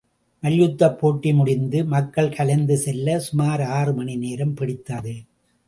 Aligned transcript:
மல்யுத்தப் 0.43 0.97
போட்டி 0.99 1.33
முடிந்து 1.33 1.85
மக்கள் 1.85 2.33
கலைந்து 2.33 2.77
செல்ல, 2.77 3.19
சுமார் 3.19 3.61
ஆறு 3.61 3.93
மணி 3.93 4.15
நேரம் 4.15 4.53
பிடித்தது. 4.53 5.15